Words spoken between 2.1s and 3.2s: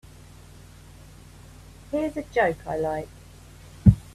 a joke I like.